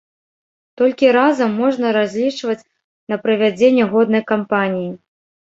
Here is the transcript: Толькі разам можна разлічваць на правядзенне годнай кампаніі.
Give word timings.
Толькі 0.81 1.11
разам 1.17 1.51
можна 1.63 1.91
разлічваць 1.97 2.57
на 3.15 3.21
правядзенне 3.27 3.85
годнай 3.93 4.27
кампаніі. 4.35 4.91